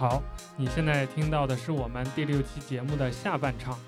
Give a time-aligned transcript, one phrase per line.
[0.00, 0.22] 好，
[0.56, 3.78] 你现在听到的是我们第六期节目的下半场。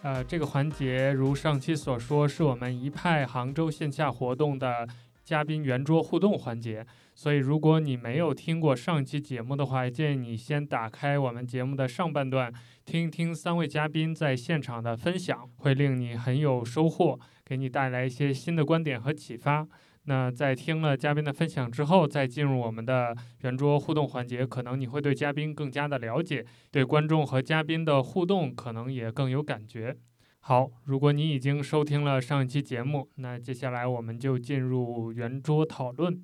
[0.00, 4.88] 呃，这个环节如上期所说，是我们一派杭州线下活动的
[5.22, 6.86] 嘉宾圆桌互动环节。
[7.14, 12.50] 所以，如果你没有听过上期节目的话，建议你先打开我们节目的上半段，
[12.86, 19.68] 听一听三位嘉宾在现场的分享，会令你很有收获，给你带来一些新的观点和启发。
[20.10, 29.96] 那在听了嘉宾的分享之后，再进入我们的圆桌互动环节，可能你会对嘉宾更加的了解，对观众和嘉宾的互动可能也更有感觉。
[30.40, 36.20] 好，如果你已经收听了上一期节目，那接下来我们就进入圆桌讨论。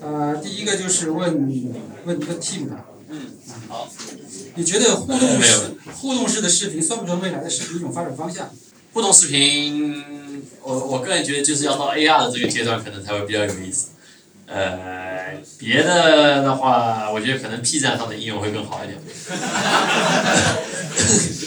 [0.00, 1.46] 呃，第一个就是问
[2.06, 3.20] 问一个 team 的，嗯，
[3.68, 3.86] 好，
[4.54, 8.48] 你觉得互动没有式互动式的视频算不算未来的视频一种发展方向？
[8.96, 10.02] 互动视频，
[10.62, 13.88] 我我个人觉得就是要到 AR 的这个阶段，可能才会比较有意思。
[14.46, 18.96] 呃，别的的话，我觉得可能 P 站上的应用会更好一点。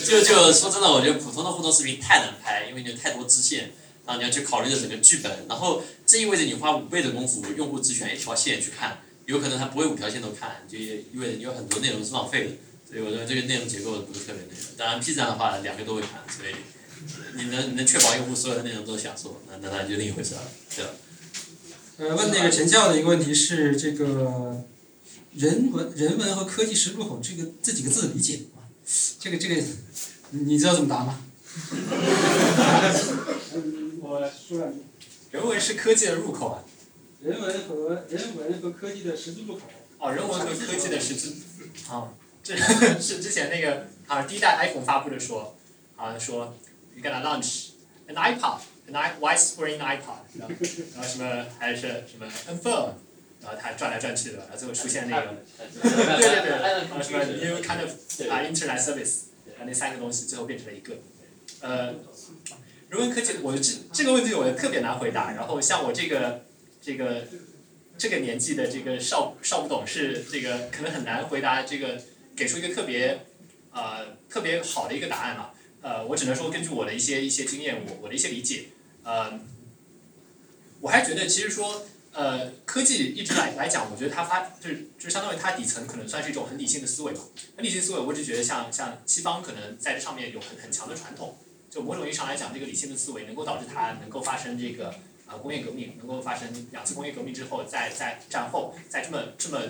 [0.06, 3.72] 就就说真的，我觉得普通的互动视频太难拍，因为你有太多支线，
[4.06, 12.52] 然后你要去考虑的整个剧本，然后这意味着你花五倍的功夫，用户只选一条线去看，有可能他不会五条线都看，就意味着你有很多内容是浪费的。
[12.88, 14.62] 所以我认为这个内容结构不是特别那个。
[14.78, 16.54] 当然 P 站的话，两个都会看，所以
[17.36, 20.42] 你能你能确保用户所有的内容都享受，那那那就另一回事了，
[20.76, 20.92] 对吧？
[21.98, 24.64] 呃，问那个陈教的一个问题是这个
[25.34, 28.68] 人文人文和科技十字路口这个这几个字的理解啊，
[29.20, 29.62] 这个这个
[30.32, 31.22] 你知道怎么答吗？
[34.02, 34.80] 我说两句。
[35.32, 36.64] 人文是科技的入口啊！
[37.22, 39.62] 人文和人文和科技的十字路口。
[40.00, 41.36] 哦，人文和科技的十字，
[41.88, 42.10] 啊，
[42.42, 45.56] 这是之前那个啊第一代 iPhone 发布的说，
[45.98, 46.58] 啊说
[47.00, 47.72] you gonna launch
[48.08, 50.54] an iPod, an i widescreen iPod，然后
[50.94, 52.96] 然后什么还是什么 iPhone，
[53.42, 55.38] 然后它转来转去的，然后最后出现那个，
[55.82, 57.90] 对对对，然后什么 new kind of
[58.30, 60.96] 啊 internet service，然后那三个东西最后变成了一个，
[61.62, 61.94] 呃，
[62.90, 63.62] 人文科技，我这
[63.94, 66.46] 这个问题我特别难回答，然后像我这个
[66.82, 67.24] 这个。
[68.02, 72.02] 这个年纪的这个少少不懂事，这个可能很难回答这个，
[72.34, 73.26] 给出一个特别，
[73.74, 75.50] 呃，特别好的一个答案嘛。
[75.82, 78.66] 呃，我只能说根据我的一些一些经验，我我的一些理解，
[79.04, 79.40] 呃，
[80.82, 87.22] 我还觉得其实说，呃，科技一直来来讲，我觉得它发就是就相当于它底层可能算是一种很理性的思维嘛。
[87.56, 91.38] 很理性思维，我只觉得像像西方可能在这上面有很很强的传统，
[91.70, 94.94] 就某种意义上来讲，这个理性的思维能够导致它能够发生这个。
[95.30, 99.62] 啊，工业革命能够发生两次工业革命之后，在在战后，在这么这么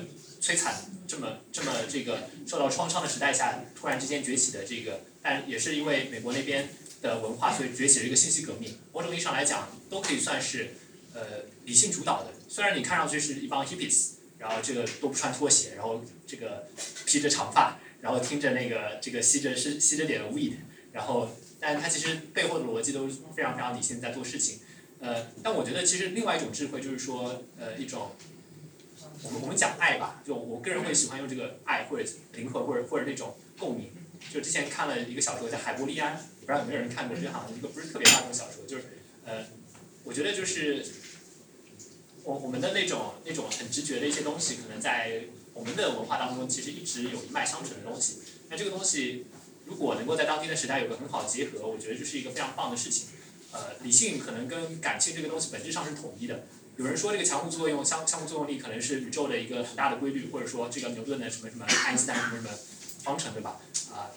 [0.42, 0.74] 摧残、
[1.06, 6.70] 这么这么这个受到创伤的时代下，突然之间崛起的这个，但也是因为美国那边
[7.02, 8.78] 的文化，所以崛起了一个信息革命。
[8.94, 10.70] 某种意义上来讲，都可以算是
[11.14, 11.22] 呃
[11.66, 12.34] 理性主导的。
[12.48, 16.68] 虽然你看上去是一帮 hippies，然后这个都不穿拖鞋，然后这个
[17.06, 20.54] 披着长发，然后听着那个这个吸着是吸着点 weed，
[20.92, 24.60] 然后，但它其实背后的逻辑都是非常非常理性在做事情。
[25.00, 28.12] 呃，但我觉得其实另外一种智慧就是说，呃，一种，
[29.24, 33.90] 我们我们讲爱吧，就我个人会喜欢用这个爱或者灵魂或者或者那种共鸣。
[34.32, 37.18] 就之前看了一个小说叫《海伯利安》，不知道有没有人看过？
[37.18, 38.84] 这好像一个不是特别大众小说，就是
[39.26, 39.46] 呃，
[40.04, 40.86] 我觉得就是
[42.24, 48.20] 我我们的那种那种很直觉的一些东西，可能在我们的文化当中其实一直有一脉相承的东西。
[48.50, 49.26] 那这个东西
[49.66, 53.08] 如果能够在当今的时代有个很好的结合，我觉得就是一个非常棒的事情。
[53.52, 56.46] 呃，理性可能跟感性这个东西本质上是统一的。
[56.78, 62.50] 有人说这个相互作用、相相互作用力可能是宇宙的一个很大的规律，或者说这个牛顿的什么什么爱因斯坦什么什么
[63.04, 63.60] 方程，对吧？
[63.94, 64.12] 啊，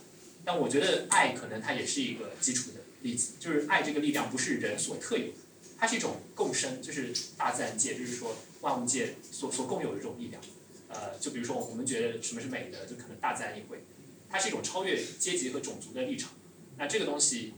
[0.44, 5.32] 但我觉得爱可能它也是一个基础的例子，就是爱这个力量不是人所特有的，
[5.78, 10.42] 它是一种共生，就是大自然界，就是说万物界所所共有的这种力量。
[10.88, 13.84] 呃，就比如说我们觉得什么是美的，就可能大自然也会，
[14.28, 16.30] 它是一种超越阶级和种族的立场。
[16.78, 17.54] 那这个东西。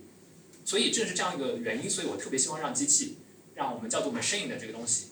[0.67, 3.19] 所以正是这样一个原因，所以我特别希望让机器，
[3.55, 5.09] 让我们叫做 machine 的这个东西，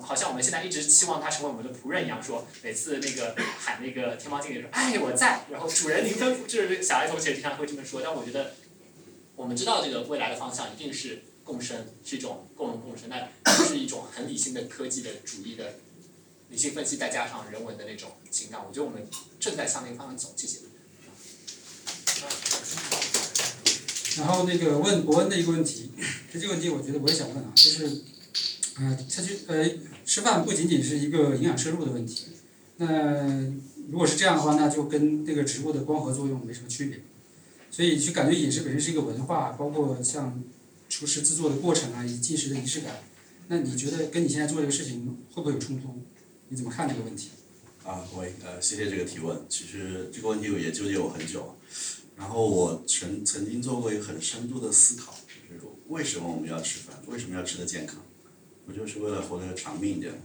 [0.00, 8.00] 好，像我们现在一直期望它成为我们的仆人一样，说每次那个喊那个天猫精灵说，哎，我在，然后主人您吩咐，就是小爱同学经常会这么说。
[8.02, 8.54] 但我觉得，
[9.36, 13.28] 我们知道这个未来的方向一定是共生，是一种共荣共生，那
[13.66, 15.78] 是一种很理性的科技的主义的
[16.50, 18.60] 理性分析，再加上人文的那种情感。
[18.60, 19.06] 我觉得我们
[19.40, 20.58] 正在向那个方向走，谢谢。
[24.18, 25.90] 然后那个问伯恩的一个问题，
[26.32, 28.02] 这个问题我觉得我也想问啊，就是，
[28.78, 29.68] 呃，他就呃，
[30.04, 32.26] 吃饭不仅仅是一个营养摄入的问题，
[32.78, 33.52] 那
[33.90, 37.00] 如果是这样的话，那就跟那个植物的光合作用没什么区别，
[37.70, 40.42] 所以就感觉饮食本身是一个文化，包括像
[40.88, 43.02] 厨师制作的过程啊，以及进食的仪式感，
[43.48, 46.02] 那你觉得跟你现在做这个事情会不会有冲突？
[46.48, 47.28] 你怎么看这个问题？
[47.84, 49.38] 啊，各位，呃，谢谢这个提问。
[49.48, 51.56] 其实这个问题我也纠结我很久，
[52.16, 56.96] 然后我曾曾经做过一个很深度的思考，就是为什么我们要吃饭？
[57.08, 57.96] 为什么要吃的健康？
[58.66, 60.20] 不就是为了活得长命一点吗？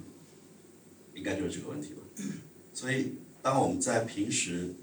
[1.14, 2.02] 应该就是这个问题吧。
[2.74, 4.74] 所以，当我们在平时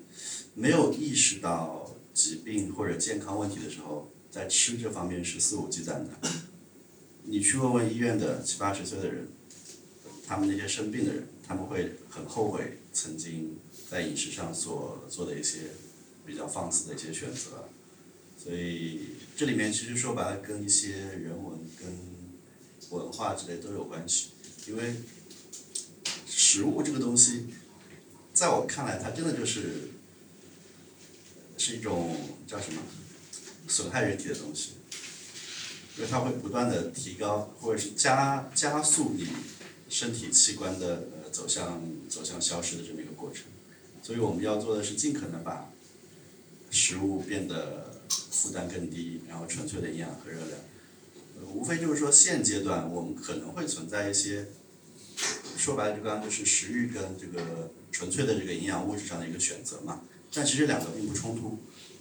[0.54, 6.10] 没有意识到疾病或者健康问题的时候，在吃这方面是肆无忌惮的。
[7.22, 9.28] 你去问问医院的七八十岁的人，
[10.26, 13.56] 他们那些生病的人，他们会很后悔曾经
[13.88, 15.58] 在饮食上所做的一些
[16.26, 17.68] 比较放肆的一些选择。
[18.36, 19.02] 所以
[19.36, 21.88] 这里面其实说白了，跟一些人文、跟
[22.94, 24.30] 文化之类都有关系。
[24.66, 24.94] 因为
[26.26, 27.46] 食物这个东西，
[28.32, 29.90] 在我看来，它真的就是
[31.58, 32.80] 是一种叫什么
[33.68, 34.72] 损害人体的东西。
[35.96, 39.28] 因为它会不断的提高，或者是加加速你
[39.88, 43.44] 身体器官的呃走向走向消失的这么一个过程，
[44.02, 45.70] 所以我们要做的是尽可能把
[46.68, 50.58] 食物变得负担更低，然后纯粹的营养和热量。
[51.36, 54.46] 呃，无非就是说现阶段我们可能会存在一些，
[55.56, 60.02] 说白了就刚刚就是食欲跟这个纯粹的这个营养物质上的一个选择嘛，
[60.32, 61.58] 但其实两个并不冲突，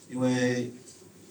[0.09, 0.71] 因为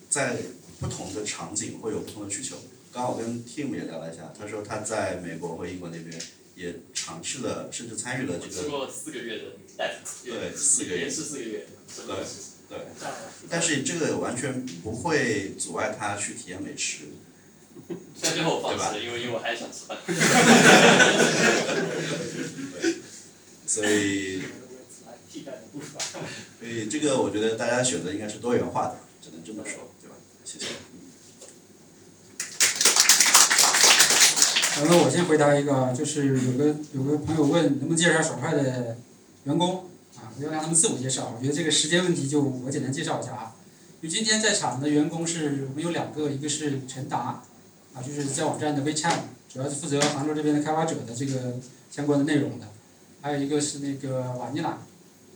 [0.08, 0.36] 在
[0.80, 2.56] 不同的场景会有不同的需求。
[2.92, 6.20] 刚好我跟 Tim 也聊了一下，他说他在美国或英国那边
[6.54, 9.44] 也尝试了，甚至参与了这个，吃过四个月的
[9.78, 11.66] 大夫，对四个月连吃四个月，
[12.06, 12.16] 对
[12.68, 12.78] 对，
[13.48, 17.04] 但是这个完全不会阻碍他去体验美食。
[18.20, 19.96] 但最后我放弃了，因为因为我还想吃饭。
[23.66, 24.42] 所以，
[26.60, 30.14] 所以这个我觉得大家选择应该是多元化的，只能这么说，对吧？
[30.44, 30.66] 谢谢。
[34.80, 38.96] 然后我先回答一个，就是有个有个朋友问能不能介绍爽快的
[39.44, 41.34] 员工啊，我要让他们自我介绍。
[41.36, 43.54] 我觉得这个时间问题就我简单介绍一下啊。
[44.02, 47.44] 就今天在场的员工是我们有两个，一个是陈达，
[47.94, 49.18] 啊，就是在网站的 WeChat，
[49.52, 51.54] 主要是负责杭州这边的开发者的这个
[51.90, 52.66] 相关的内容的。
[53.20, 54.78] 还有一个是那个瓦尼拉，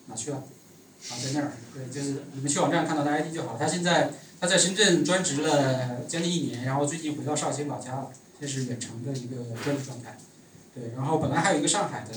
[0.07, 0.37] 哪去了？
[0.37, 1.53] 啊，在那儿。
[1.75, 3.57] 对，就是你们去网站看到的 ID 就好。
[3.59, 4.11] 他现在
[4.41, 8.11] 他在深圳专职了将近一年，然后最近回到绍兴老家了。
[8.39, 10.19] 这是远程的一个专职状态，
[10.75, 12.13] 对，然后本来还有一个上海的，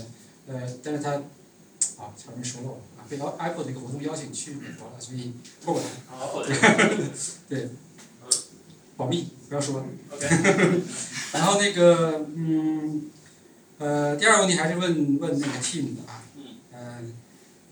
[0.47, 1.11] 呃，但是他，
[1.95, 5.31] 啊，差点说漏了啊，被 Apple 的一个活动邀请去美国了，所以
[5.63, 5.85] 过不来。
[7.47, 7.69] 对，
[8.99, 9.85] 保密，不要说。
[11.31, 13.03] 然后那个，嗯，
[13.77, 16.21] 呃，第二个问题还是问问那个 Team 的啊，
[16.73, 17.13] 嗯，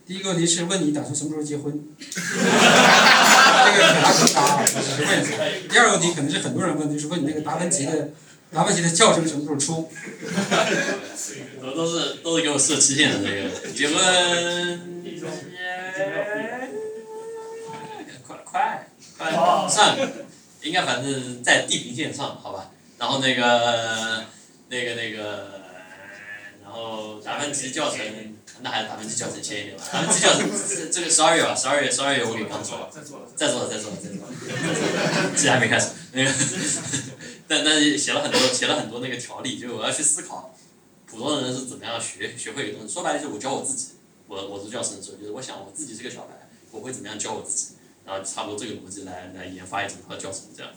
[0.06, 1.74] 第一个问题是问你打算什么时候结婚？
[2.00, 5.32] 这个可答可答，是问一下。
[5.70, 8.12] 第二个问题可能是很多人问，就是问你那个达芬奇的。
[8.50, 9.92] 达芬奇的教程什么时候出？
[11.62, 13.94] 都都是都是给我设期限的这个结婚，
[18.26, 18.88] 快快
[19.18, 19.30] 快
[19.68, 19.98] 算，
[20.68, 22.70] 应该反正在地平线上，好吧。
[23.00, 24.26] 然后那个
[24.70, 25.62] 那个那个，
[26.64, 28.00] 然后达芬奇教程，
[28.62, 29.84] 那还是达芬奇教程先一点吧。
[29.92, 30.50] 达芬奇教程
[30.92, 36.32] 这个十二月吧，十二月十二月我给刚做了，再做了，再做了，再做了，再做了，其实还没开始那个。
[37.48, 40.54] 但但是写了很多写了很多那个条例，就我要去思考，
[41.06, 42.94] 普通人是怎么样学学会一个东西。
[42.94, 43.90] 说白了就是我教我自己，
[44.28, 47.77] 我我是教程的时候，就是我想我自己是个小白，我会怎么样教我自己，
[48.08, 50.72] 然后差不多这个逻辑来来研发一整套教程这样。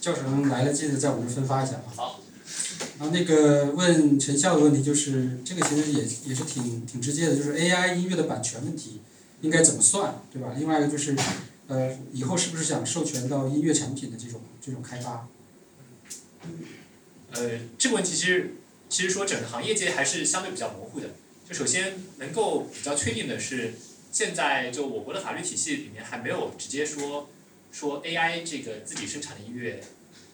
[0.00, 1.84] 教程来了，记得在我们分发一下啊。
[1.96, 2.20] 好。
[2.98, 9.00] 然后那个问陈笑的问题就是，这个其实也也是挺挺直接的，就是 AI 音乐的版权问题
[9.40, 10.52] 应该怎么算，对吧？
[10.56, 11.16] 另外一个就是。
[11.68, 15.26] 呃，以后是不是想授权到音乐产品的这种这种开发？
[17.32, 18.54] 呃，这个问题其实
[18.88, 21.08] 其实说整个行业界还是相对比较模糊的。
[21.48, 23.74] 就首先能够比较确定的是，
[24.10, 27.30] 现在就我国的法律体系里面还没有直接说
[27.72, 29.82] 说 AI 这个自己生产的音乐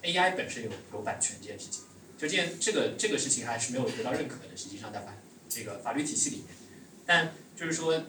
[0.03, 1.83] ，AI 本身有有版权这件事情。
[2.19, 5.15] 就这件这个这个事情还是没有得到认可的，实际上在法
[5.49, 6.47] 这个法律体系里面。
[7.07, 8.03] 但就是说。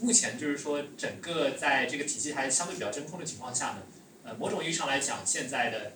[0.00, 3.82] 目前就是说，整个在这个体系还相对比较真空的情况下呢，
[4.24, 5.92] 呃，某种意义上来讲，现在的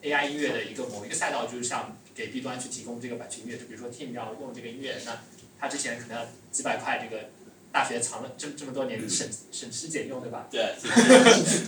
[0.00, 5.20] AI 音乐的一个某一个赛道，就是像给 B 端去提供这个版权音乐，就比如说 Team 要用这个音乐，那
[5.62, 7.30] 他之前可能要几百块，这个
[7.72, 10.48] 大学藏了这这么多年省省吃俭用，对吧？
[10.50, 10.74] 对。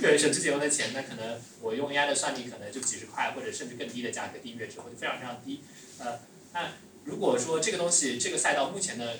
[0.02, 5.60] 对，省吃俭用的钱，那可能我用 AI 的算力，可能就几十块或者甚至更低的价格订阅之后就非常非常低。
[5.98, 6.18] 呃，
[6.52, 6.72] 那
[7.04, 9.16] 如果说这个东西这个赛道目前的。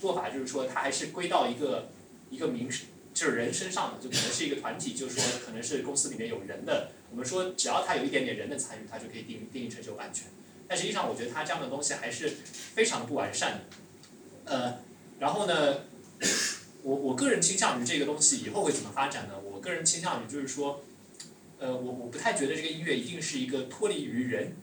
[0.00, 1.88] 做法就是说，它还是归到一个
[2.28, 2.68] 一个名，
[3.14, 6.90] 就是人身上的，就可能是一个团体，就是说，可能是公司里面有人的。
[7.10, 10.26] 我们说，只要他有一点点人的参与，他就可以定定义成有版权。
[10.68, 12.36] 但实际上我觉得它这样的东西还是
[12.74, 13.76] 非常的不完善的。
[14.44, 14.78] 呃，
[15.18, 15.80] 然后呢，
[16.82, 19.34] 我我个人倾向于这个东西以后会怎么发展呢？
[19.40, 20.84] 我个人倾向于就是说，
[21.58, 24.56] 呃，我我不太觉得这个音乐一定是一个脱离于人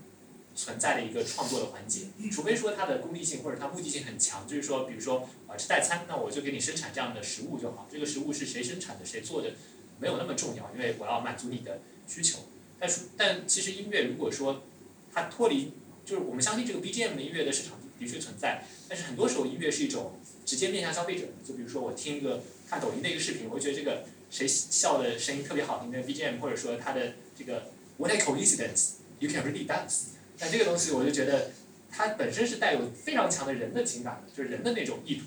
[0.56, 9.54] 存在的一个创作的环节，除非说它的功利性或者它目的性很强，就是说，比如说啊吃代餐，那我就给你生产这样的食物就好，这个食物是谁生产的，谁做的
[10.00, 12.40] 没有那么重要，因为我要满足你的需求。
[12.80, 14.64] 但是但其实音乐如果说
[15.12, 15.72] 它脱离，
[16.06, 30.06] 就是我们相信这个 BGM 的音乐的市场的确存在，但是很多时候音乐是一种直接面向消费者的，就比如说我听一个看抖音的一个视频，我会觉得这个谁笑的声音特别好听的 BGM，或者说他的这个 What a coincidence, you can really dance。
[30.40, 31.52] 但这个东西我就觉得
[31.92, 35.26] 它本身是带有非常强的人的情感的，就是人的那种意图。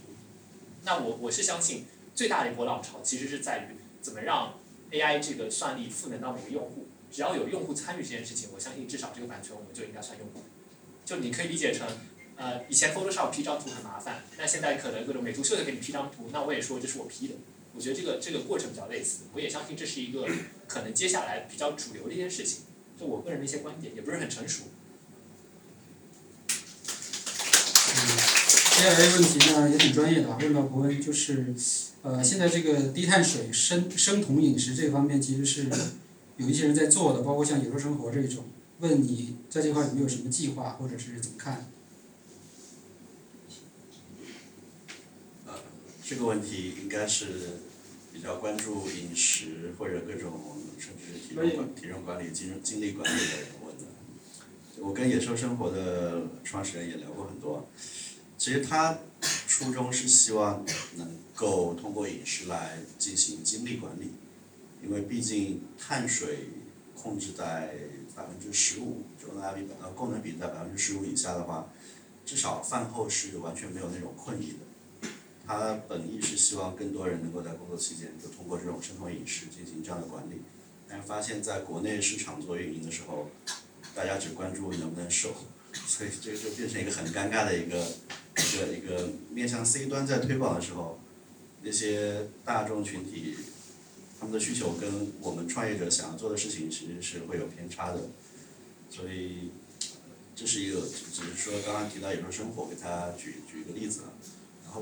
[0.82, 4.58] 那我我是相信最大的一波浪潮其实是在于怎么让
[4.90, 10.40] AI 这个算力赋能到每个用户，只要有用户参与这件事情，我相信至少这个版权我们就应该算用户。
[11.04, 11.86] 就你可以理解成，
[12.36, 17.34] 呃，以前 Photoshop P 张图很麻烦，那现在可能各种美图秀秀给你 P 张图，那我也说这是我 P 的。
[17.74, 20.28] 我觉得这个这个过程比较类似，我也相信这是一个
[20.66, 22.60] 可能接下来比较主流的一件事情。
[22.98, 24.64] 就我个人的一些观点，也不是很成熟。
[28.76, 31.54] 接下来这个问题呢也挺专业的啊，问到伯恩，就是
[32.02, 35.68] 呃，现在这个低碳水生生酮饮食这方面其实是
[36.36, 38.44] 有一些人在做的，包括像野兽生活这种。
[38.80, 41.70] 问你在这块有没有什么计划，或者是怎么看？
[45.46, 45.54] 呃，
[46.06, 47.60] 这个问题应该是
[48.12, 50.38] 比较关注饮食或者各种
[50.78, 53.84] 甚至体重管体重管理、精精力管理的人问的。
[54.80, 57.66] 我跟野兽生活的创始人也聊过很多，
[58.36, 58.98] 其实他
[59.48, 60.62] 初衷是希望
[60.96, 64.10] 能够通过饮食来进行精力管理，
[64.82, 66.50] 因为毕竟碳水
[66.94, 67.76] 控制在
[68.14, 71.72] 百分之十五，就 NIV 呃功能比在百分之十五以下的话，
[72.26, 74.58] 至少饭后是完全没有那种困意的。
[75.46, 80.40] 他本意是希望更多人能够在工作期间就通过这种生酮饮食进行这样的管理，
[80.88, 83.28] 但是发现在国内市场做运营的时候，
[83.94, 85.34] 大家只关注能不能瘦，
[85.86, 87.76] 所以这个就变成一个很尴尬的一个
[88.38, 90.98] 一个一个面向 C 端在推广的时候，
[91.62, 93.36] 那些大众群体
[94.18, 98.00] 他们的需求跟我们创业者想要做的事情其实是会有偏差的，
[98.88, 99.50] 所以
[100.34, 104.00] 这是一个只是说刚刚提到有时候生活，给大家举举一个例子。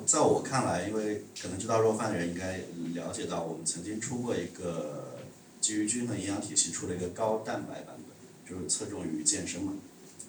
[0.07, 2.59] 在我看来，因为可能知道肉饭的人应该
[2.95, 5.19] 了解到，我们曾经出过一个
[5.61, 8.07] 基于均衡营养体系出了一个高蛋白版本，
[8.49, 9.75] 就是侧重于健身嘛。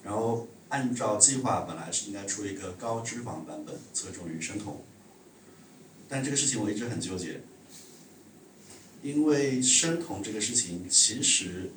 [0.02, 4.80] 然后按照计划本来是应该出一个高脂肪版本，侧重于生酮。
[6.08, 7.40] 但这个事情我一直很纠结，
[9.02, 11.70] 因为生酮这个事情其实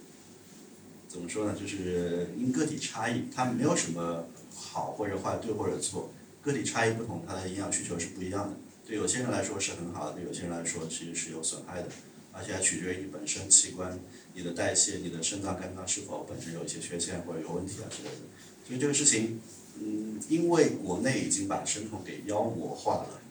[1.08, 6.12] 怎么说呢，就是因个体差异，它没有什么好或者坏，对或者错。
[6.48, 8.56] 个体差异不同，它的营养需求是不一样的。
[8.88, 11.90] 对有些人来说是很好的，对有些人来说其实是有损害的，
[12.32, 14.00] 而且还取决于你本身器官、
[14.34, 18.16] 你的代谢、你的肾脏、肝脏是否本身有一些缺陷或者有问题啊之类的。
[18.66, 19.42] 所以这个事情，
[19.78, 23.22] 嗯，因为国内已经把生酮给妖魔化了，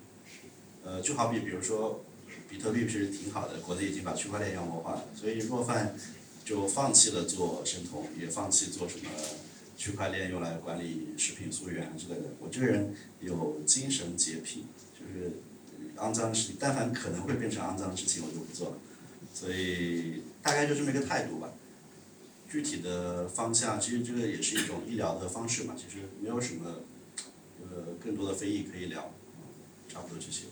[0.84, 2.04] 呃，就好比比如说，
[2.50, 5.96] 比特币其实挺好的，国内已经把区块链妖魔化了，所以若饭
[6.44, 9.08] 就放弃了做生酮，也放弃做什么。
[9.76, 14.64] 区块链用来管理食品溯源之类的，我这个人有精神洁癖，
[14.98, 15.32] 就是
[15.96, 18.78] 肮脏的事情，但凡可能会变成肮脏的事情，我就不做了。
[19.34, 21.50] 所以大概就这么一个态度吧。
[22.48, 26.82] 具体的方向，其实这个也是一种医疗的方式嘛，其实没有什么
[27.60, 29.12] 呃更多的非议可以聊，
[29.88, 30.44] 差不多这些。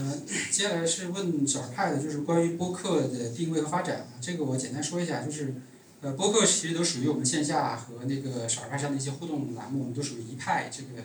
[0.00, 0.16] 呃，
[0.50, 4.08] 接下来是问小派的，就是关于播客的定位和发展。
[4.18, 5.54] 这个我简单说一下，就是
[6.00, 11.04] 呃，播客其实都属于我们线下和那个少儿派上的一些互动栏目，我们都属于一派这个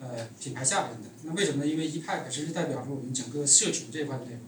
[0.00, 1.08] 呃品牌下边的。
[1.22, 1.70] 那为什么呢？
[1.70, 4.40] 因为一派本身是代表着我们整个社群这一块的内容，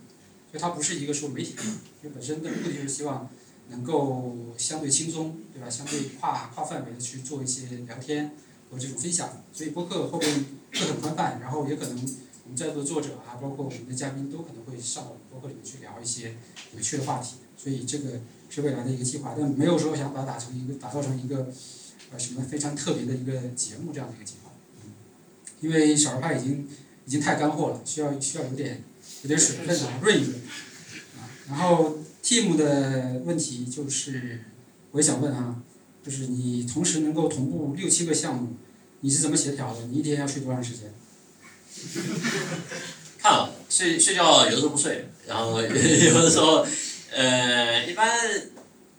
[0.50, 1.54] 所以它不是一个说媒体，
[2.02, 3.30] 因为本身的目的就是希望
[3.68, 5.70] 能够相对轻松，对吧？
[5.70, 8.32] 相对跨跨范围的去做一些聊天
[8.72, 9.44] 和这种分享。
[9.52, 12.04] 所以播客后面会很宽泛，然后也可能。
[12.44, 16.36] 我们在座的作者啊，包括我们的嘉宾，都可能会上到我们博客里面去聊一些
[16.74, 18.20] 有趣的话题，所以这个
[18.50, 21.50] 是未来的一个计划，但没有说想把它打成一个打造成一个
[22.12, 24.50] 呃什么非常特别的一个节目这样的一个计划，
[24.84, 24.92] 嗯，
[25.60, 26.68] 因为少儿派已经
[27.06, 28.84] 已经太干货了，需要需要有点
[29.22, 30.36] 有点水分啊，润一润
[31.16, 31.24] 啊。
[31.48, 34.44] 然后 team 的问题就是，
[34.90, 35.62] 我也想问啊，
[36.02, 38.50] 就是你同时能够同步六七个项目，
[39.00, 39.86] 你是怎么协调的？
[39.86, 40.92] 你一天要睡多长时间？
[43.18, 46.66] 看了，睡睡觉有的时候不睡，然后 有的时候，
[47.10, 48.10] 呃，一般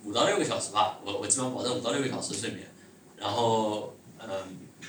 [0.03, 2.67] 五到六个小时吧，我我基本保证五到六个小时睡眠。
[3.17, 4.27] 然后，嗯，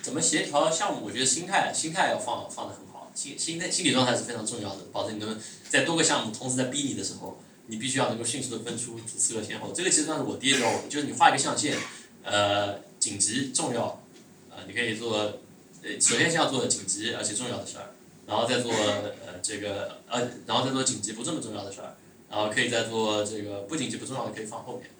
[0.03, 1.07] 怎么协调项目？
[1.07, 5.39] 我觉得心态心态要放放的很好，心心态心理状态是非常重要的，保证你能
[5.69, 9.73] 在多个项目同时在逼你的时候，你必须要能够迅速的分出主次和先后。
[9.73, 11.77] 这个其实算是我爹教我的，就是你画一个象限，
[12.25, 14.03] 呃，紧急重要，
[14.51, 15.39] 呃，你可以做，
[15.87, 17.95] 对，首先先要做紧急而且重要的事儿，
[18.27, 21.95] 然后再做呃这个呃，然后再做紧急不这么重要的事儿，
[22.29, 24.91] 然后可以再做这个不紧急不重要的可以放后面，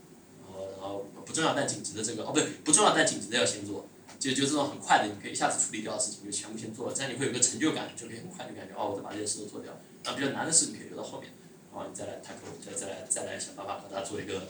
[0.47, 3.89] 然后然后不重要但紧急的这个哦不对，不重要但紧急的要先做，
[4.21, 9.73] 就就这种很快的，你可以一下子处理掉的事情就全部先做了，这样你会有个成就感，就可以很快就感觉哦，我再把这些事都做掉，
[10.05, 11.33] 然后比较难的事你可以留到后面，
[11.75, 14.47] 然后你再来探讨再再来再来想办法和它做一个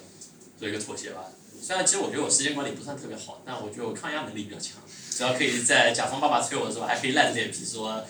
[0.60, 1.32] 做一个妥协吧。
[1.60, 4.78] 虽然其实我觉得我时间管理不算特别好，但我觉得我抗压能力比较强，
[5.10, 8.04] 只要可以在甲方爸爸催我的时候，还可以赖着脸皮说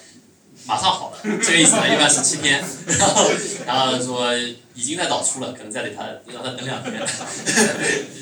[0.67, 2.63] 马上好了，这个意思呢一般是七天，
[2.99, 3.31] 然后
[3.67, 4.37] 然后说
[4.75, 6.95] 已经在导出了，可能再给他让他等两天，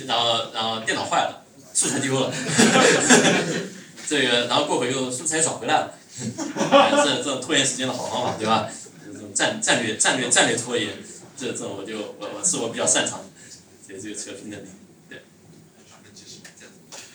[0.06, 2.32] 然后然后电脑坏了，素材丢了，
[4.06, 5.94] 这个然后过会又素材找回来了，
[7.04, 8.68] 这这拖延时间的好方法对吧？
[9.12, 10.90] 这种战战略战略战略拖延，
[11.36, 13.24] 这这我就我我是我比较擅长的，
[13.86, 14.68] 这这个扯平能力。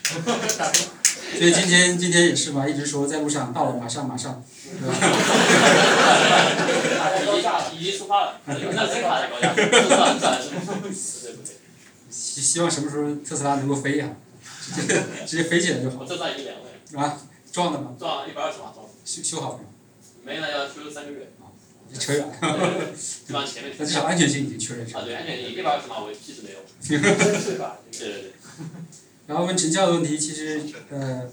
[1.37, 4.95] 所以今天今天也是吧，一直说在路上到了，马上马上，对吧？
[7.77, 8.39] 已经出发了。
[12.09, 14.09] 希希望什么时候特斯拉能够飞呀、
[14.75, 16.65] 直 接直接飞起来就好我这算已经凉了，
[17.07, 17.17] 啊！
[17.51, 17.95] 撞的吗？
[17.99, 19.63] 撞一百二十码撞，修修好了吗？
[20.23, 21.31] 没那要修三个月，
[21.99, 22.33] 扯远了，
[23.27, 23.45] 那
[23.85, 25.05] 至少安全性已经确认上啊。
[25.05, 27.77] 对安全性一百二十码我屁事没有， 对吧？
[27.91, 28.33] 对对对。
[29.29, 31.29] 然后问陈教的问题，其实呃，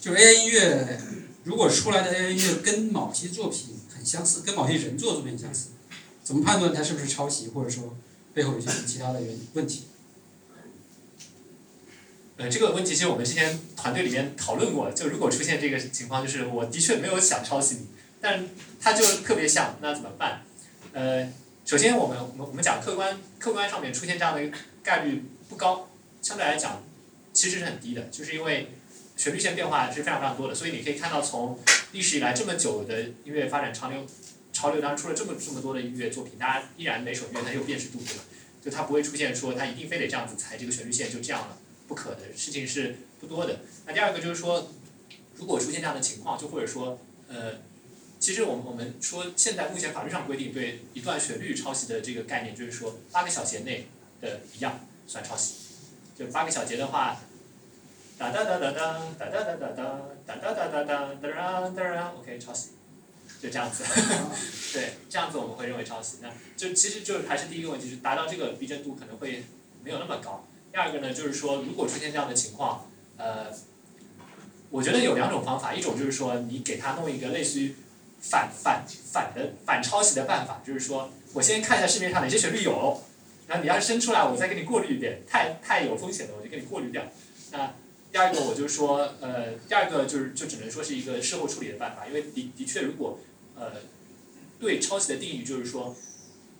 [0.00, 0.98] 就是 AI 音乐，
[1.44, 5.68] 如果出来的 AI 音乐跟某些作品很相似，跟某些人做作品很相似，
[6.24, 7.94] 怎么判断它是不是抄袭，或者说
[8.32, 9.84] 背后有些其他的原因问题？
[12.38, 17.86] 呃，这个问题其实我们之前团队里面讨论过，就如果出现这个情况，就是我的确没有想抄袭你，
[18.18, 18.48] 但
[18.80, 20.40] 它就特别像，那怎么办？
[20.94, 21.30] 呃，
[21.66, 25.90] 首先我们我们我们讲客观客观上面出现这样的一个概率不高，
[26.22, 26.82] 相对来讲
[27.36, 28.68] 其实是很低的，就是因为
[29.14, 31.58] 旋律线变化是非常非常多的，所以你可以看到从
[31.92, 34.06] 历史以来这么久的音乐发展潮流
[34.54, 38.24] 潮流当中出了这么这么多的音乐作品，大家依然每首音乐它有辨识度，对吧？
[38.64, 41.58] 就它不会出现说它一定非得这样子踩这个旋律线就这样了。
[41.86, 43.60] 不可的事情是不多的。
[43.86, 44.72] 那第二个就是说，
[45.36, 47.60] 如果出现这样的情况，就或者说，呃，
[48.18, 53.88] 其实我们我们说现在目前法律上规定对一段旋律抄袭的这个概念，就是说八个小节内
[54.22, 55.65] 的一样算抄袭。
[56.16, 57.16] 就八个小节的话，
[58.16, 59.86] 哒哒哒哒哒哒哒哒哒哒
[60.26, 62.70] 哒哒哒哒哒哒哒哒，OK 抄袭，
[63.42, 63.84] 就这样子。
[64.72, 66.18] 对，这样子我们会认为抄袭。
[66.22, 69.44] 那就其实就还是第一个问题，就是达到这个逼真度可能会
[69.84, 70.46] 没有那么高。
[70.72, 73.46] 第二个呢，就是说，如果出现这样的情况，呃，
[74.70, 77.74] 我觉得有两种方法，一种就是说，你给他弄一个类似于
[78.20, 83.02] 反反反的反抄袭的办法，就是说我先看一下市面上哪些旋律有，
[83.46, 87.02] 然后你要是生出来，我再给你过滤一遍，太太有风险的，我就给你过滤掉。
[87.52, 87.74] 那
[88.12, 93.20] 第二个，我就说，呃，第二个就是就只能说是一个事后处理的办法，因为的的确，如果
[93.54, 93.72] 呃
[94.58, 95.94] 对抄袭的定义就是说。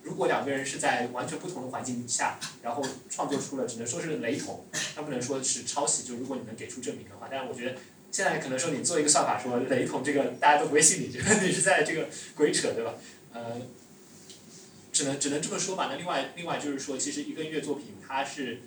[0.03, 6.07] 如果两个人是在完全不同的环境下，然后创作出了，只能说是雷同，那不能说是抄袭。
[6.07, 7.75] 就如果你能给出证明的话，但是我觉得
[8.09, 12.93] 现在可能说你做一个算法说雷同，这个大家都不会信你，觉 得你是在这个鬼扯，对吧？
[13.33, 13.59] 呃，
[14.97, 15.89] 只能只能这么说吧。
[15.91, 18.61] 那另外另外就是说，其实一个音乐作品它是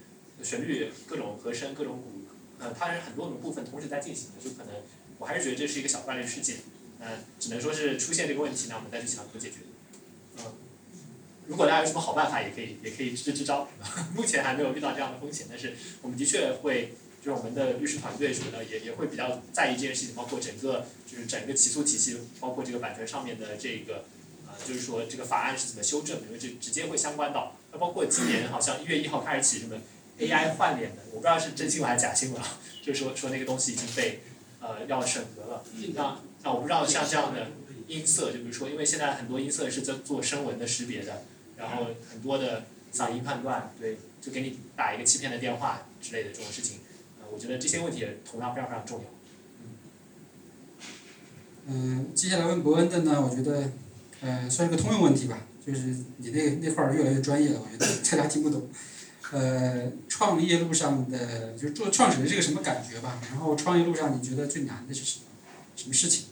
[0.45, 2.23] 旋律、各种和声、各种鼓，
[2.61, 4.73] 呃，它是很多种部分同时在进行的，就可能
[5.19, 6.59] 我还是觉得这是一个小概率事件。
[7.01, 9.57] 呃，只能说是出现这个问题，那我们再去想怎么解决。
[10.39, 10.45] 嗯。
[11.49, 13.69] 如果大家有什么好办法，也可以也可以支支招。
[14.15, 24.05] 目前还没有遇到这样的风险，但是我们的确会，就是我们的律师团队什么的，也也会比较在意这件事情，包括整个就是整个起诉体系，包括这个版权上面的这个，
[24.67, 27.57] 就是说这个法案是怎么修正，因为这直接会相关到。
[27.73, 29.77] 那包括今年好像一月一号开始起什么
[30.19, 34.23] AI 换脸的，我不知道是真新闻还是假新闻，啊，就是说说那个东西已经被
[34.61, 35.65] 呃要审核了。
[35.95, 37.49] 那那我不知道像这样的
[37.89, 41.23] 音色，就比如说，因为现在很多音色是在做声纹的识别的。
[41.57, 46.79] 然后很多的嗓音判断，对，就给你打一个欺骗的电话之类的这种事情，
[47.21, 49.05] 呃，我觉得这些问题也同样非常非常重要。
[51.67, 53.71] 嗯，接下来问伯恩的呢，我觉得，
[54.23, 55.81] 呃，算是个通用问题吧，就是
[56.19, 58.69] 你那那块儿越来越专业了，我觉得大家听不懂。
[59.33, 63.21] 呃，创业路上的就是做创始人是个什么感觉吧？
[63.31, 65.25] 然后创业路上你觉得最难的是什么？
[65.77, 66.27] 什么事情？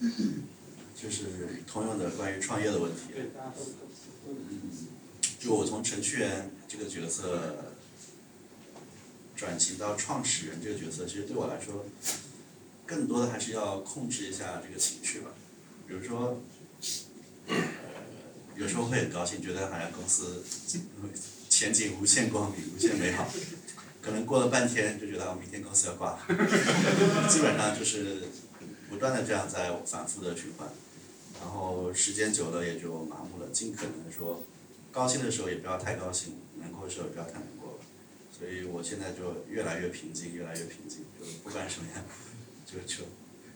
[0.94, 1.24] 就是
[1.66, 3.00] 通用的关于创业的问题。
[4.28, 4.34] 嗯，
[5.38, 7.74] 就我从程序员这个角色
[9.34, 11.84] 转型到创始人这个角色，其实对我来说，
[12.86, 15.30] 更多的还是要控制一下这个情绪吧。
[15.86, 16.40] 比如说，
[18.56, 20.42] 有时候会很高兴，觉得好像公司
[21.48, 23.28] 前景无限光明、无限美好。
[24.00, 26.18] 可能过了半天就觉得我明天公司要挂了，
[27.28, 28.22] 基本上就是
[28.88, 30.68] 不断的这样在反复的循环，
[31.40, 34.44] 然后时间久了也就麻木了，尽可能说，
[34.92, 37.80] 高兴的时候也不要太高兴，难过的时候也不要太难过，
[38.30, 42.04] 所以我现在就越来越平静，越来越平静，就不管什么样，
[42.66, 43.04] 就就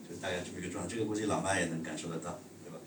[0.09, 2.79] 就大概这么一个状态，这个估计老妈也能感受得到，对吧？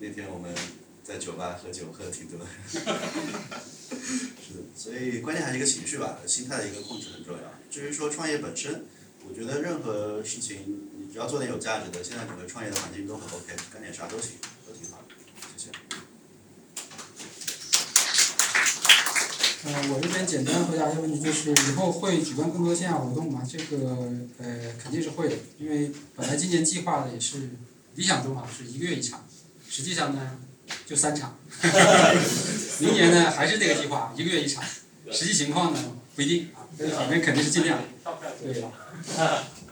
[0.00, 0.54] 那天我们
[1.02, 2.46] 在酒吧喝酒喝的挺多的。
[2.72, 7.42] 是的，所以关键还是一个情绪吧，心态的一个控制很重要。
[7.70, 8.86] 至于说创业本身，
[9.28, 14.32] 我觉得任何事情你只要做点有价值的，现在整个创业的环境都很 OK，干点啥都行，
[14.66, 15.14] 都挺好的。
[15.56, 15.72] 谢谢。
[19.64, 23.46] 呃，我这边简单回答一下问题，就是以后会举办更多线下活动吗？
[23.48, 27.50] 这个呃肯定是会的，因为本来今年计划的也是
[27.94, 29.24] 理想中啊是一个月一场，
[29.68, 30.38] 实际上呢
[30.84, 31.38] 就三场。
[32.80, 34.64] 明年呢还是这个计划，一个月一场，
[35.12, 35.78] 实际情况呢
[36.16, 37.78] 不一定啊，反正肯定是尽量。
[38.42, 38.64] 对。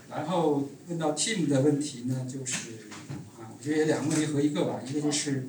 [0.09, 2.55] 然后问到 team 的问题呢，就是
[3.41, 5.49] 啊，我觉得也两个问题合一个吧，一个就是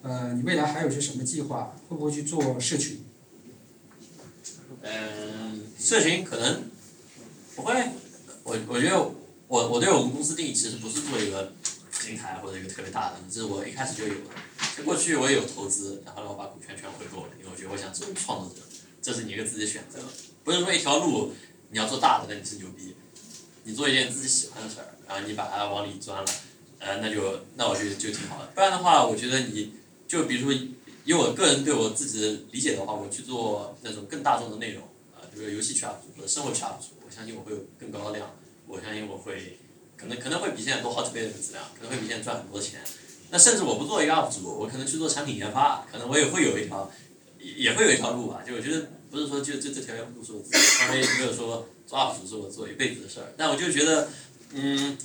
[0.00, 1.74] 呃你未来还有些什么计划？
[1.90, 3.04] 会不会去做社群？
[4.82, 6.70] 嗯，社群可能
[7.56, 7.74] 不会，
[8.44, 8.98] 我我觉得
[9.48, 11.52] 我我对我们公司定义其实不是做一个
[12.00, 14.30] 平台或者一个特别大的，这是我一开始就有的。
[14.76, 18.62] 在过去我也有投资，然后呢我把股权全回购了，因为我觉得我想做创作者，
[19.02, 19.98] 这是你一个自己的选择，
[20.44, 21.32] 不是说一条路
[21.70, 22.94] 你要做大的那你是牛逼，
[23.64, 26.30] 你做一件自己喜欢的事儿，然后你把它往里钻了，
[26.78, 28.46] 呃那就那我觉得就挺好的。
[28.54, 29.74] 不然的话，我觉得你
[30.06, 30.60] 就比如说
[31.08, 34.82] 以我个人对我自己的理解的话，我去做那种更大众的内容，
[35.16, 39.58] 啊，比如游戏 UP 主或者生活 UP 主，我相信我会有更高的量，我相信我会
[39.96, 42.82] 可能可能会比现在多好几倍的粉丝量，可能会比现在赚很多钱。
[43.30, 46.92] 那甚至我不做一个 UP 主，我可能去做产品研发，可能我也会有一条，
[47.38, 48.42] 也也会有一条路吧。
[48.46, 53.32] 就我觉得不是说就就这条路是我自己，因为没有说做 UP 主是我做一辈子的事儿。
[53.34, 54.10] 但我就觉得，
[54.52, 54.98] 嗯，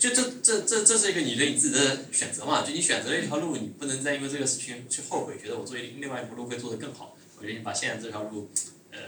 [0.00, 2.62] 就这这这这是一个你对你自己的选择嘛。
[2.66, 7.16] 就你选择了一条路，你不能再因为这个事情去后悔，觉得我做另外一条路会做得更好。
[7.36, 8.50] 我觉得你把现在这条路，
[8.90, 8.98] 呃，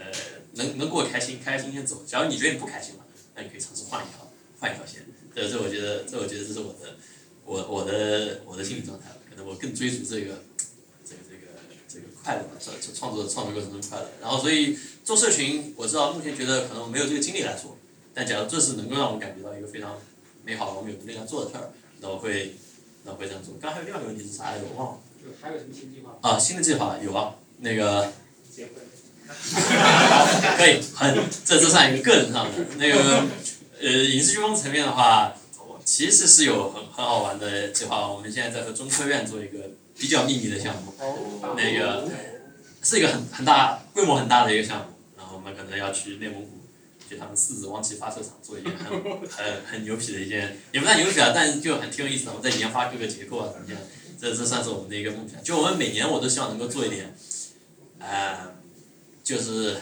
[0.53, 2.03] 能能过开心，开开心心走。
[2.05, 5.05] 假如你觉得你不开心了，那你可以尝试换一条换一条线。
[5.35, 6.95] 这这我觉得这我觉得这是我的。
[7.45, 10.41] 我我的我的心理状态，可能我更追逐这个，
[11.03, 11.51] 这个这个
[11.89, 14.09] 这个快乐，创创作创作过程中快乐。
[14.21, 17.77] 然后所以做社群，我知道目前觉得可能没有这个精力来做，
[18.13, 19.99] 但假如这是能够让我感觉到一个非常
[20.43, 22.55] 美好的，我们有能力来做的事儿，那我会
[23.03, 23.55] 那我会这样做。
[23.61, 24.65] 刚还有另外一个问题是啥来着？
[24.73, 24.99] 我忘了。
[25.21, 26.17] 就还有什么新计划？
[26.21, 28.11] 啊，新的计划有啊，那个。
[28.49, 28.73] 结婚。
[30.57, 33.25] 可以，很这这算一个个人上的那个
[33.81, 35.33] 呃影视剧风层面的话。
[35.85, 40.93] 其实是有很很好玩的计划，我们现在在和中科院做一个比较秘密的项目，
[41.57, 42.09] 那个
[42.81, 44.85] 是一个很很大规模很大的一个项目，
[45.17, 46.52] 然后我们可能要去内蒙古，
[47.13, 53.79] 去他们四子汪旗发射场做一件很很很牛皮的一件，也不算牛皮啊，但是就很挺有意思的，我在研发各个结构啊怎么样，
[54.19, 55.43] 这这算是我们的一个梦想。
[55.43, 57.15] 就我们每年我都希望能够做一点，
[57.99, 58.55] 呃，
[59.23, 59.77] 就是。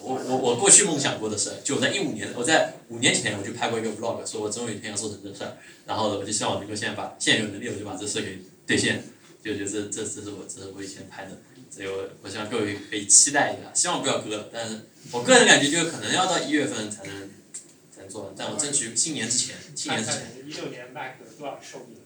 [0.00, 9.04] 我我我过去梦想过的事，就我在一五年，我在五年前我就拍过一个 vlog，说我总有一天要做成这事儿，然后我就希望能够现在把现有能力我就把这事给兑现，
[9.44, 11.32] 就就这这这是我这是我以前拍的，
[11.70, 17.30] 所以我我希望各位可以期待一下，希望不要割了，但是我个人感觉就可能要到一月份才能
[17.94, 20.32] 才能做完，但我争取新年之前，新年之前。
[20.46, 21.98] 一六年 Mac 多少寿命？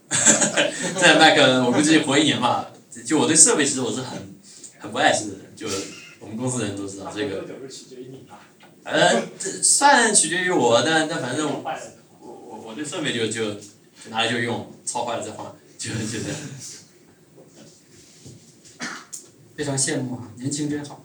[0.98, 2.72] 在 Mac 我估计活一年吧，
[3.06, 4.40] 就我对设备其实我是很
[4.78, 5.68] 很不爱惜的人，就。
[6.22, 7.46] 我们公司人都知道这个。
[8.84, 11.80] 呃，这算取决于我，但但反正我
[12.20, 13.58] 我我对设备就就
[14.10, 16.36] 拿来就用，超坏了再换，就就这样。
[19.60, 21.04] 非常羡慕啊，年轻真好。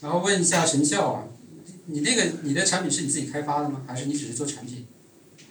[0.00, 1.28] 然后问一下陈笑啊，
[1.86, 3.84] 你那个你的产品是你自己开发的吗？
[3.86, 4.88] 还是你只是做产品？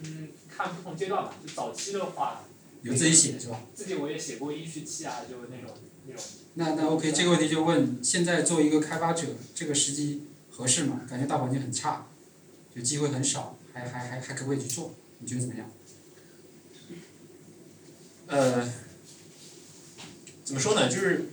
[0.03, 1.33] 嗯，看不同阶段吧。
[1.41, 2.43] 就早期的话。
[2.81, 3.61] 有自己写是吧？
[3.73, 5.73] 自己我也写过一序器啊，就那种
[6.07, 6.21] 那种。
[6.55, 10.99] 那那 OK，这个问题就问：现在做一个开发者，这个时机合适吗？
[11.09, 12.05] 感觉大环境很差，
[12.75, 14.93] 就机会很少，还还还还可不可以去做？
[15.19, 15.71] 你觉得怎么样？
[18.27, 18.69] 呃，
[20.43, 20.89] 怎么说呢？
[20.89, 21.29] 就是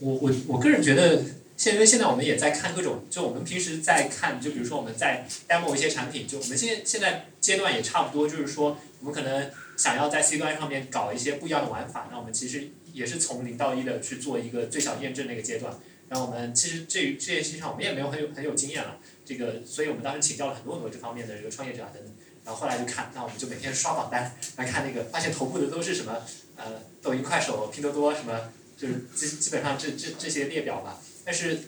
[0.00, 1.22] 我我我个人觉得，
[1.56, 15.72] 现因为现在我们也在看各种，就我们平时在看，就比如说我们在 demo 一些产品，就我们现在现在阶段也差不多，就是说我们可能想要在 C 端上面搞一些不一样的玩法，那我们其实也是从零到一的去做一个最小验证那个阶段。
[16.08, 22.12] 然后我们其实这这件事情上我们也没有很有很有经验了，这个所以我们当时请教了很多很多这方面的这个创业者等等。
[22.44, 26.16] 然后后来就看，那我们就每天刷榜单来看那个，发现头部的都是什么
[26.56, 31.02] 呃抖音、快手、拼多多什么，就是基基本上这这这些列表吧。
[31.24, 31.60] 但是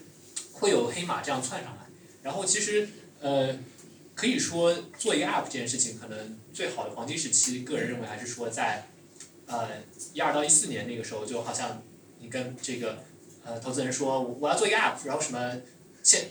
[0.52, 1.82] 会有黑马这样窜上来，
[2.22, 2.88] 然后其实
[3.20, 3.58] 呃
[4.14, 8.86] 可以说做一个 app 这件事情，可能最好的黄金时期，个人认为还是说在
[9.46, 9.68] 呃
[10.14, 11.82] 一二到一四年那个时候，就好像
[12.20, 13.02] 你跟这个
[13.44, 15.60] 呃投资人说我我要做一个 app，然后什么
[16.02, 16.30] 现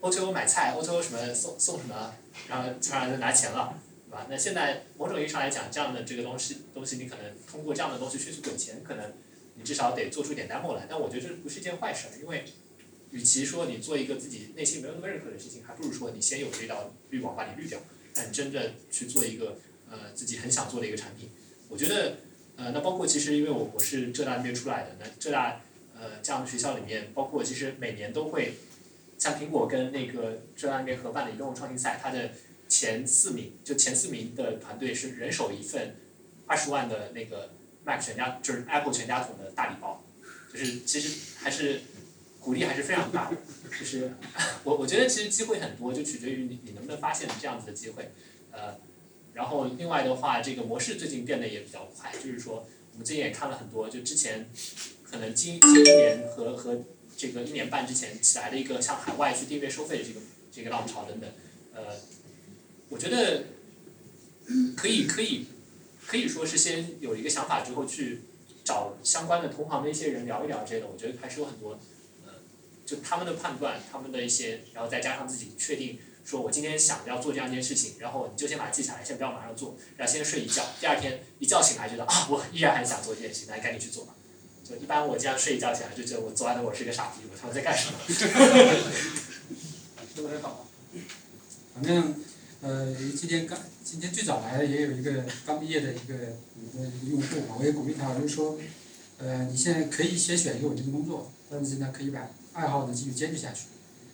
[0.00, 2.14] O to 买菜，O to O 什么送送什么，
[2.48, 3.74] 然后基本上就拿钱了，
[4.08, 4.26] 对吧？
[4.30, 9.12] 那现在某种意义上来讲，这样的这个东西东西，你可能通过这样的东西迅速滚钱，可能
[9.60, 10.86] 你至少得做出点 demo 来。
[10.88, 12.44] 但我觉得这不是一件坏事，因为
[13.10, 17.78] 与其说你做一个自己内心没有那么认可的事情，还不如说你先有这道滤网把你滤掉，
[18.14, 19.58] 但真正去做一个
[19.90, 21.28] 呃自己很想做的一个产品。
[21.68, 22.16] 我觉得
[22.56, 25.60] 呃，那包括其实因为我我是浙大那边出来的，那浙大
[25.94, 28.54] 呃这样的学校里面，包括其实每年都会。
[29.18, 32.30] 像苹果跟那个浙大那边合办的移动创新赛，它的
[32.66, 35.94] 前四名就前四名的团队是人手一份
[36.46, 37.52] 二十万的那个
[37.98, 40.04] 全家就是 Apple 全家桶的大礼包，
[40.52, 41.82] 就是其实还是
[42.38, 43.36] 鼓励还是非常大的。
[43.78, 44.12] 就是
[44.64, 48.12] 我我觉得其实机会很多，就取决于你你能不能发现这样子的机会。
[48.50, 48.78] 呃，
[49.34, 54.50] 然后另外的话，这个模式最近变得也比较快，就是说我们最近也看了很多，就之前
[55.04, 56.80] 可能今今年和和。
[57.16, 61.30] 这个一年半之前起来的一个向海外去订阅收费的这个这个浪潮等等，
[61.74, 61.94] 呃，
[62.88, 63.44] 我觉得
[64.74, 65.44] 可以可以
[66.10, 68.22] 可以说是先有一个想法之后去
[68.64, 71.78] 找相关的同行的一些人聊一聊之类的，我觉得还是有很多，
[72.26, 72.32] 呃，
[72.84, 84.16] 就他们的判断，他们的一些，然后再加上自己确定，说我今天想要做这样一件事情，然后你就先把它记下来，先不要马上做，然后先睡一觉，第二天一觉醒来觉得啊，我依然很想做这件事情，那赶紧去做吧。
[84.68, 87.98] 就一般我这样睡一觉起来就觉得我昨晚的我是个傻逼，我他妈在干什么？
[90.16, 90.66] 说的很好。
[91.72, 92.14] 反正
[92.62, 96.14] 呃，今天刚今天最早来的也有一个刚毕业的一个
[96.60, 98.58] 一个用户，我也鼓励他，我就说，
[99.16, 103.68] 呃，你现在可以先选一个稳定的工作，但是呢，可以把爱好呢继续坚持下去。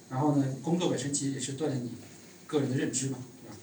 [0.09, 1.91] 然后呢，工作本身其实也是锻炼你
[2.47, 3.57] 个人的认知嘛，对吧？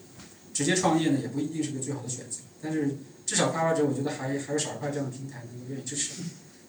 [0.53, 6.21] 直接创业呢也不一定是个最好的选择，但是至少开发者我觉得还还有少一块这样的平台能够愿意支持。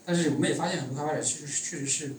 [0.04, 2.14] 但是我们也发现很多开发者其实确实是，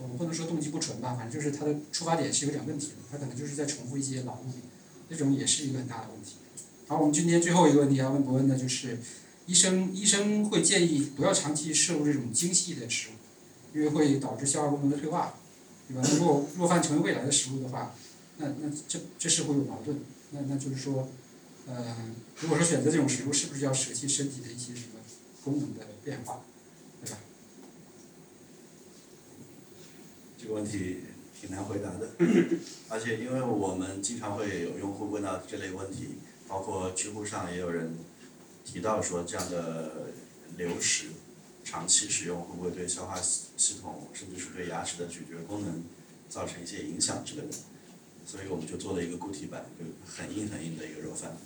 [0.00, 4.42] 我们不能说动机不纯吧，反正就是他的出发点是有点问题的，他可能就是在重复一些老路，
[5.08, 6.36] 这种也是一个很大的问题。
[6.88, 8.98] 好，我们今天最后一个问题要问博恩的就是，
[9.46, 15.34] 医生医生会建议不要长期摄入这种精细的食物，因为会导致消化功能的退化，
[15.88, 16.08] 对吧？
[16.12, 17.94] 如果若饭成为未来的食物的话，
[18.38, 19.98] 那那这这是会有矛盾，
[20.30, 21.08] 那那就是说，
[21.66, 21.96] 呃，
[22.40, 25.00] 如果说选择这种食物，是不是要舍弃身体的一些什么
[25.42, 26.40] 功能的变化？
[27.04, 27.18] 对吧
[30.40, 30.98] 这个问题
[31.38, 32.08] 挺难回答的，
[32.88, 36.16] 而且因为我们经常会有用户问到这类问题，
[36.48, 37.94] 包括知乎上也有人
[38.64, 40.08] 提到说这样的
[40.56, 41.06] 流食
[41.62, 45.84] 长期使用会不会对消化系统甚至是对牙齿的咀嚼功能
[46.28, 47.48] 造成一些影响之类的，
[48.26, 51.36] 所以我们就做了一个固体版，就很硬很硬的一个肉饭，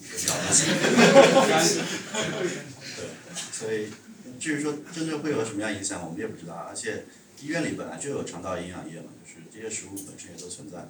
[2.96, 3.08] 对，
[3.52, 3.90] 所以
[4.38, 7.04] 至于说真正会有什么样影响，我们也不知道，而且。
[7.42, 10.88] 医院里本来就有肠道营养液嘛，就是这些食物本身也都存在，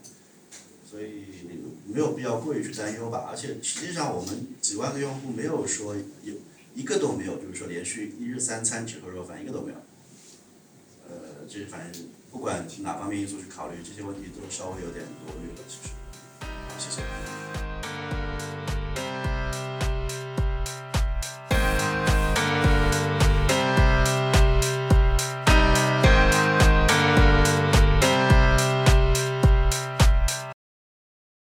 [0.88, 1.26] 所以
[1.86, 3.28] 没有必要过于去担忧吧。
[3.30, 6.34] 而且实际上我们几万个用户没有说有
[6.74, 9.78] 一个都没有，就是说连续一日三餐只喝肉饭一个都没有。
[11.08, 15.92] 呃，这反正不管哪方面因素去考虑，这些问题都稍微有点多虑了，其实。
[16.40, 17.39] 好，谢谢。